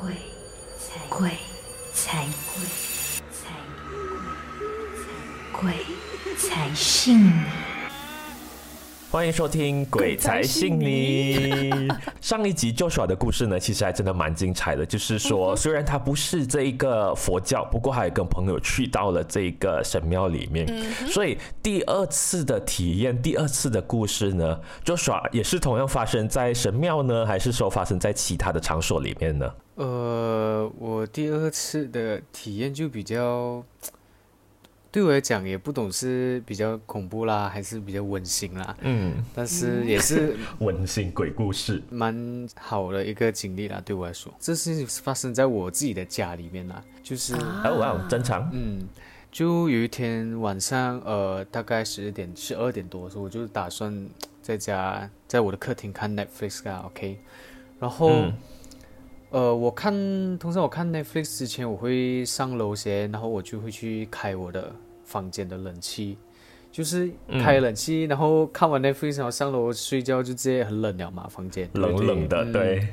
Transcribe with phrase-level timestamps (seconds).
[0.00, 0.12] 鬼
[0.78, 1.30] 才鬼
[1.92, 2.64] 才鬼
[3.30, 3.52] 才
[5.52, 5.74] 鬼
[6.38, 7.32] 才信你。
[9.10, 11.70] 欢迎收听《鬼才信你》。
[12.22, 14.86] 上一集 Joshua 的故事呢，其实还真的蛮精彩的。
[14.86, 20.66] 就是说，虽然他不是这一个佛教，不过还跟朋友去到了这个神庙里面。
[21.08, 29.52] 所以第二次的体验，第二次的故事呢，Joshua 也是同样发生在神庙呢，还是说发生在其他的场所里面呢？
[29.82, 33.64] 呃，我第二次的体验就比较。
[34.92, 38.76] 对我来讲也不懂是比较恐怖啦，还是比较温馨啦。
[38.80, 43.80] 嗯，但是也是 温馨鬼故事，蛮好的一个经历啦。
[43.84, 48.50] 对我来说，这是发生在我自己的家里面啦，就是哦哇，正常。
[48.52, 48.86] 嗯，
[49.30, 54.08] 就有一天晚上，呃，大概十二点、十二点多的时候，我就打算
[54.42, 57.20] 在家，在我的客厅看 Netflix 啊，OK。
[57.78, 58.24] 然后，
[59.30, 59.92] 呃，我看，
[60.38, 64.72] 通常我看 Netflix 之前，我会上楼先，然后我就会去开我的。
[65.02, 66.16] 房间的冷气，
[66.70, 72.86] 就是开冷气，然后看完 Netflix，然后上楼睡觉，就直接很冷了嘛，房间冷冷的，对。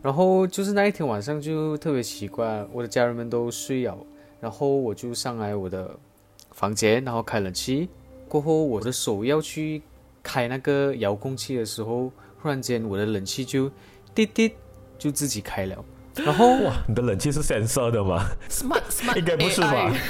[0.00, 3.98] 然后就是那一天晚上就特别奇怪，我的家人们都睡了，
[4.38, 5.90] 然后我就上来我的
[6.52, 7.88] 房间，然后开冷气，
[8.28, 9.82] 过后我的手要去
[10.22, 13.68] 开那个遥控器的时候，忽然间我的冷气就
[14.14, 14.52] 滴滴
[14.98, 15.84] 就自己开了，
[16.16, 19.92] 然后哇，你的冷气是蓝色的吗？Smart Smart， 应该不是吧？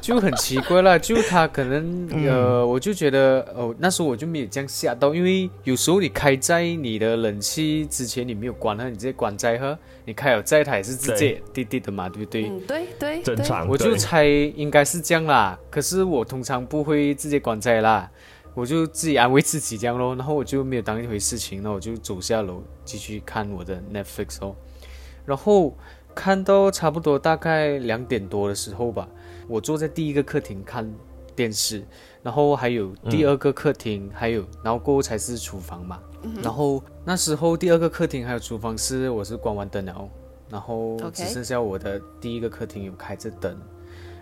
[0.00, 12.48] 就很奇怪了，就他可能呃，我就觉得哦，那时候我就没有这样吓到，因为有时候你开在你的冷气之前你没有关它，你直接关在哈，你开了在它也是直接滴滴的嘛，对不对？
[12.48, 13.68] 嗯，对对，正常。
[13.68, 18.10] 我就猜应该是这样啦，可是我通常不会直接关在啦，
[18.58, 24.56] 我就自己安慰自己这样咯，然后我就没有当一回事情，那我就走下楼继续看我的 Netflix 哦，
[25.24, 25.76] 然后
[26.12, 29.08] 看到差不多大概两点多的时候吧。
[29.46, 30.92] 我坐在第一个客厅看
[31.36, 31.84] 电视，
[32.20, 36.00] 然后还有第二个客厅，还有然后过后才是厨房嘛。
[36.42, 40.10] 然后那时候第二个客厅还有厨房是我是关完灯了，
[40.50, 43.56] 然后只剩下我的第一个客厅有开着灯。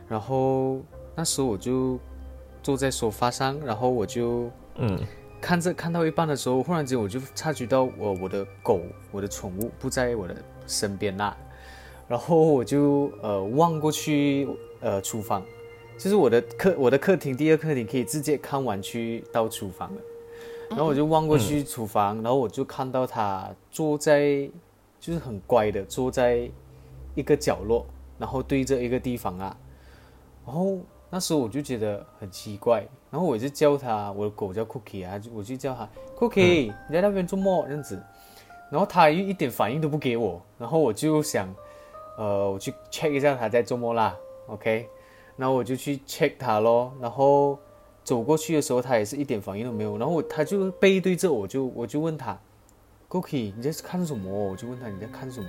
[0.06, 0.82] 然后
[1.14, 1.98] 那时候我就
[2.66, 4.98] 坐在沙发上，然后我就嗯
[5.40, 8.80] 看着看到一半的时候，忽然间我就察觉到我我的狗
[9.12, 10.34] 我的宠物不在我的
[10.66, 11.36] 身边啦，
[12.08, 14.48] 然后我就呃望过去。
[14.78, 15.42] 呃，厨房，
[15.98, 20.00] 就是我的客，我的客厅，第二客厅可以直接看完去到厨房了。
[20.68, 24.48] 然后我就望过去厨房，然后我就看到他坐在，
[25.00, 26.48] 就是很乖的坐在
[27.14, 27.86] 一个角落，
[28.18, 29.56] 然后对着一个地方啊。
[30.44, 30.78] 然后
[31.08, 38.02] 那时候我就觉得很奇怪，然后我就叫他，我的狗叫 Cookie 啊，我就叫他 Cookie，你在那边做梦这样子。
[38.68, 41.48] 然后他又一点反应都不给我，然后我就想，
[42.18, 44.16] 呃，我去 check 一下他在做梦啦。
[44.48, 44.88] OK，
[45.36, 47.56] 然后我就去 check 他咯，然后
[48.02, 49.96] 走过去的时候，他也是一点反应都没有。
[49.96, 52.36] 然后他就背对着我，就我就问他
[53.08, 54.28] ，Cookie，你在看什么？
[54.50, 55.48] 我就问他你在看什么？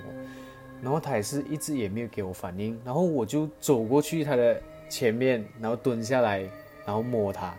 [0.83, 2.79] 然后他也是一直也没有给我反应。
[2.85, 6.39] 然后我就走过去他的前面，然后蹲下来，
[6.85, 7.53] 然后摸它，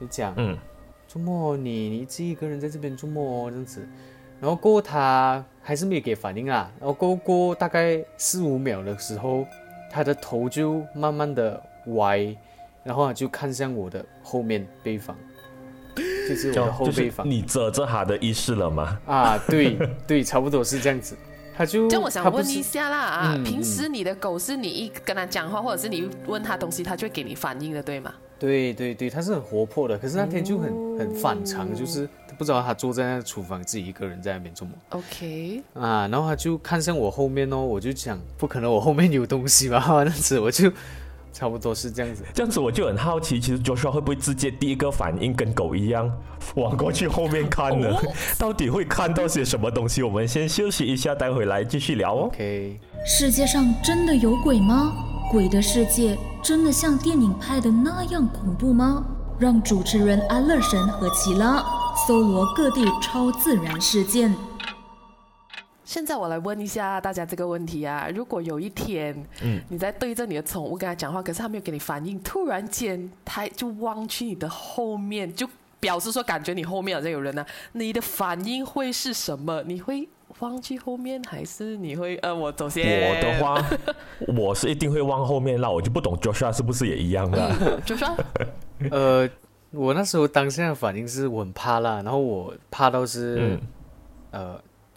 [0.00, 0.56] 就讲，嗯，
[1.08, 3.86] 周末你你自己一个人在这边周末这样子。
[4.40, 6.70] 然后过他还是没有给反应啊。
[6.80, 9.46] 然后过过大概四五秒的时候。
[9.94, 12.34] 他的头就慢慢的歪，
[12.82, 15.14] 然后就看向我的后面背房，
[15.94, 17.28] 就是我的后背房。
[17.28, 18.98] 你遮着他的意识了吗？
[19.04, 19.76] 啊，对
[20.06, 21.14] 对，差不多是这样子。
[21.56, 28.14] 他就，就我想问一下啦啊，平时你的狗是你一跟他讲话，或者是你问他东西，它就会给你反应的，对吗？
[28.38, 34.72] 对对对，它是很活泼的，可是那天就很很反常，就是不知道它坐在那个厨房自己一个人在那边做么。
[34.90, 40.72] OK，啊，然后他就看向我后面哦，我就想不可能我后面有东西吧， 那子我就
[41.32, 42.22] 差不多是这样子。
[42.34, 46.10] 这样子我就很好奇，其实 Joshua 会不会直接第一个反应跟狗一样，
[46.56, 47.88] 往过去后面看呢？
[48.38, 50.02] 到底会看到些什么东西？
[50.02, 52.20] 我们先休息一下，待会来继续聊哦。
[52.26, 54.92] OK，世界上真的有鬼吗？
[55.30, 59.04] 鬼的世界真的像电影拍的那样恐怖吗？
[59.38, 61.64] 让主持人安乐神和奇拉
[62.06, 64.32] 搜罗各地超自然事件。
[65.92, 75.46] 现在我来问一下大家这个问题啊：如果有一天，嗯，你在对着你的宠物跟他讲话，可是他没有给你反应，突然间他就望去你的后面，就
[75.78, 79.62] 表示说感觉你后面好像有人呢，你的反应会是什么？
[79.66, 80.08] 你会？
[80.38, 82.82] 望去后面还是你会呃，我走先。
[83.10, 83.62] 我的话，
[84.34, 87.80] 我是一定会望后面那我就不懂 Joshua 是不是也一样的？
[87.86, 88.16] Joshua，
[88.90, 89.28] 呃，
[89.70, 93.66] 我那时候当下的反应是我很怕啦，然后我怕到是，呃，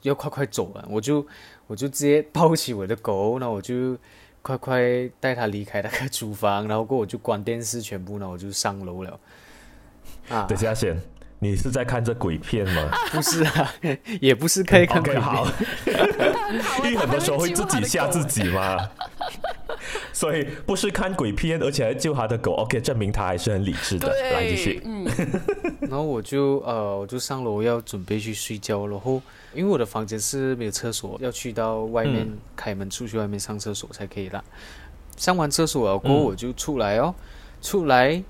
[0.01, 1.25] 要快快走了，我就
[1.68, 3.97] 我就直接抱起我的狗，那我就
[4.42, 4.81] 快快
[5.19, 9.19] 带它离开那个厨房，然后过我就关电视全部，然后我就上楼了。
[10.30, 11.00] 啊，等下先，
[11.39, 12.92] 你是在看这鬼片吗？
[13.12, 13.74] 不是啊，
[14.21, 15.21] 也不是可以看鬼片。
[15.21, 15.47] 好，
[16.83, 18.77] 因为很多时候会自己吓自己嘛。
[20.15, 22.53] 所以不是看鬼片，而且还救他的狗。
[22.53, 24.07] OK，证明他还是很理智的。
[24.31, 24.81] 来继续，。
[24.85, 25.06] 嗯，
[25.81, 29.21] 然后我就呃，我就上楼要准备去睡觉，然后
[29.53, 34.41] 因为我的房间是没有厕所，要去到外面嗯开门出去外面上厕所才可以啦。
[35.17, 37.13] 上完厕所了过后，嗯我就出来哦，
[37.62, 38.23] 出来，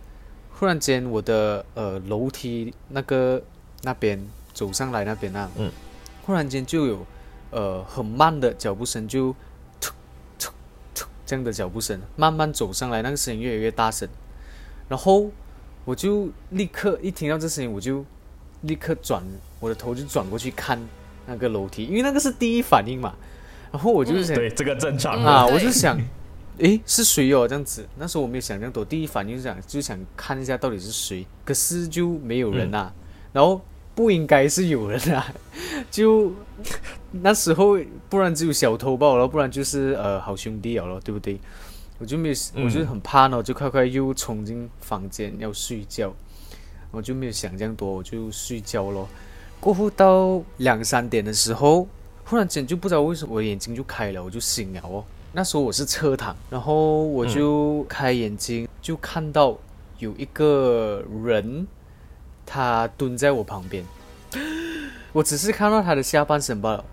[0.57, 3.39] 忽然间我的呃楼梯那个
[3.83, 4.19] 那边
[4.53, 5.71] 走上来那边啊，嗯，
[6.23, 7.05] 忽然间就有
[7.51, 9.35] 呃很慢的脚步声就
[11.25, 14.07] 这样的脚步声慢慢走上来，那个声音越来越大声，
[14.87, 15.31] 然后
[15.83, 18.05] 我就立刻一听到这声音，我就
[18.61, 19.23] 立刻转
[19.59, 20.79] 我的头就转过去看
[21.27, 23.13] 那个楼梯，因为那个是第一反应嘛。
[23.71, 25.99] 然后我就想、对，这个正常啊，我就想，
[26.59, 27.45] 诶，是谁哦？
[27.45, 32.93] 这样子，那时候我没有想这样多，第一反应就想就想看一下到底是谁，可是就没有人啊，
[33.33, 33.59] 然后
[33.93, 35.27] 不应该是有人啊，
[35.91, 36.31] 就
[37.21, 37.77] 那时候
[38.09, 41.39] 不然只有小偷罢了，不然就是呃好兄弟了咯，对不对？
[41.97, 46.13] 我就没有，我就很怕呢，我就快快又冲进房间要睡觉，
[46.91, 49.07] 我就没有想这样多，我就睡觉咯。
[49.61, 51.87] 过后到两三点的时候，
[52.25, 55.03] 忽然间就不知道为什么我眼睛就开了，我就醒了哦。
[55.31, 59.57] 那时候我是侧躺，然后我就开眼睛，就看到
[59.99, 61.65] 有一个人，
[62.45, 63.85] 他蹲在我旁边，
[65.13, 66.85] 我只是看到他的下半身罢了，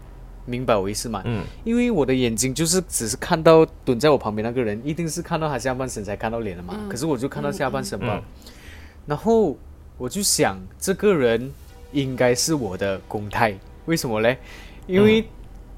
[0.45, 1.23] 明白我意思吗？
[1.25, 6.75] 嗯，因为我的眼睛就是只是看到蹲在我旁边那个人，一定是看到他下半身才看到脸的嘛。
[6.89, 8.23] 可是我就看到下半身吧，嗯。
[9.07, 9.57] 然后
[9.99, 11.53] 我就想，这个人
[11.93, 13.57] 应该是我的公太，
[13.87, 14.39] 为什么嘞？
[14.87, 15.25] 因为、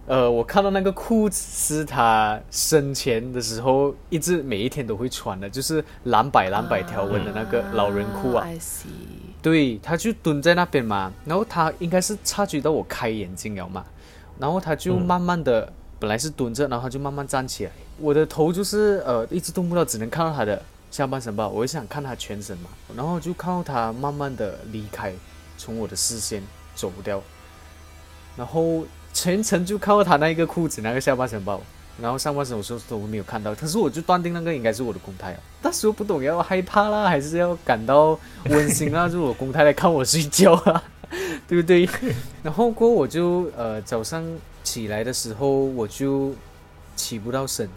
[0.06, 8.46] 呃，我看到那个裤子是他生前的时候一直每一天都会穿的，就是蓝白蓝白条纹的那个老人裤啊。
[9.42, 13.84] 对，他就蹲在那边嘛，然后他应该是察觉到我开眼睛了嘛，
[14.38, 20.60] 然后他就慢慢的，本来是蹲着，然后他就慢慢站起来，我的头就是呃一直动不到，只能看到他的
[20.90, 25.12] 下半身吧，我就想看他全身嘛，然后就看到他慢慢的离开，
[25.56, 26.42] 从我的视线
[26.74, 27.22] 走掉，
[28.36, 31.58] 然后全程就看到他那一个裤子那个下半身吧。
[32.02, 35.38] 然后上半身我说都没有看到，可是我就断定那个应该是我的公太啊。
[35.62, 40.82] 那时候不懂要害怕啦，还是要感到温馨啦，就是我公太来看我睡觉啊，
[41.48, 41.88] 对不对？
[42.42, 44.24] 然后过后我就呃早上
[44.62, 46.32] 起来的时候我就
[46.96, 47.68] 起不到身，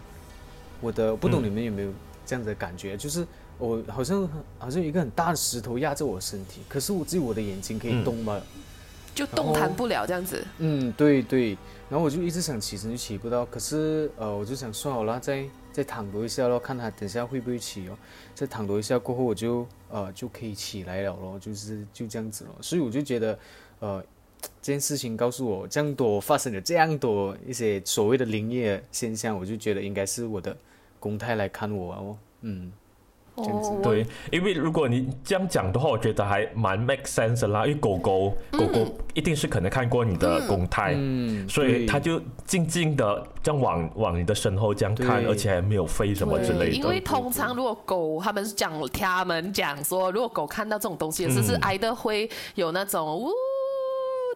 [0.80, 1.90] 我的不懂嗯你们有没有
[2.26, 3.26] 这样的感觉，就是
[3.58, 4.28] 我好像
[4.58, 8.40] 好像有一个很大的石头压着我身体，可是我只有我的眼睛可以嗯动嘛。
[9.14, 10.46] 就动弹不了这样子。
[10.58, 11.58] 嗯，对对，
[11.90, 15.44] 然后我就一直想起身就起不到，可是呃，我就想算好了，再
[15.78, 17.96] 再躺多一下咯，看他等下会不会起哦。
[18.34, 22.56] 再躺多一下过后，我就呃就可以起来了咯，就是就这样子咯。
[22.60, 23.38] 所以我就觉得
[23.78, 24.02] 呃
[24.60, 30.56] 这件事情告诉我，这样多发生了这样多一些所谓的灵异现象，我就觉得应该是我的
[30.98, 32.72] 公太来看我哦，嗯。
[33.42, 37.66] 这样子哦，对，因为如果你这样讲的话，我觉得还蛮 make sense 啦。
[37.66, 46.70] 因为狗狗，狗狗一定是可能看过你的公态，嗯，所以它就静静的这样往往你的身后这样看，而且还没有飞什么之类的。
[46.70, 53.30] 因为通常如果狗，他们是讲他们讲说，如果狗看到这种东西，是是嗯挨的会有那种呜。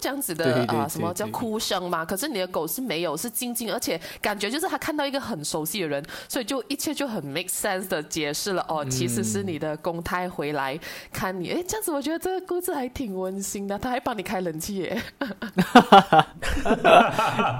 [0.02, 2.04] 这样子的对对对啊，什么叫哭声嘛？
[2.04, 8.66] 可是你的狗是没有，是静静，而且感觉就是它看到一个很熟悉的人，所以就一切就很 make sense 的解释了。
[8.68, 10.76] 哦，其实是你的公胎回来
[11.12, 11.50] 看你。
[11.50, 13.78] 哎，这样子我觉得这个故事还挺温馨的。
[13.78, 15.00] 他还帮你开冷气耶。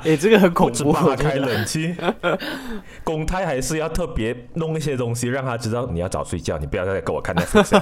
[0.05, 1.95] 哎，这个很恐怖，帮它开冷气，
[3.05, 7.81] 公胎还是要特别弄一些东西，让他知道你要早睡觉，你不要再跟我看那睡觉。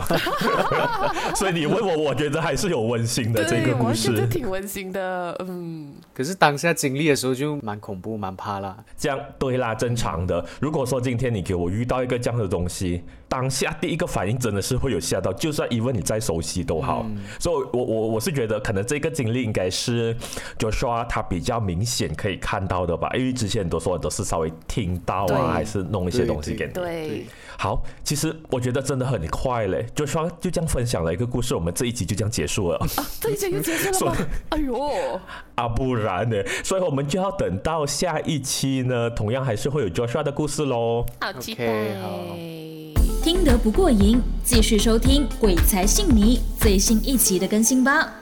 [1.35, 4.11] 所以你问我，我觉得还是有温馨的这对，个故事。
[4.51, 5.37] 挺温馨的。
[5.39, 8.77] 嗯，可是当下经历的时候就蛮恐怖、蛮怕啦。
[8.99, 10.45] 这样对啦，正常的。
[10.61, 17.07] 如果说今天你给我遇到一个这样的东西，当下第一个反应真的是会有吓到，就算 even 你再熟悉都好。
[17.39, 20.17] 所以我我我是觉得可能这个经历应该是
[20.59, 26.73] Joshua 他比较明显可以看到的吧，因为之前很多时候都是稍微听到啊，还是弄一些东西给你。
[26.73, 27.27] 对。
[27.63, 32.87] 好，其实我觉得真的很快嘞，Joshua 就这样分享了一个故事，我们这一集就这样结束了。
[33.21, 34.27] 这一集就结束了吗？
[34.49, 35.21] 哎呦，
[35.57, 36.37] 啊，不然呢？
[36.65, 41.05] 所以我们就要等到下一期呢，同样还是会有 Joshua 的故事喽。
[41.21, 42.01] 好期待。
[42.01, 42.35] 好
[43.23, 48.20] 听得不过瘾，继续收听《鬼才信你》最新一集的更新吧。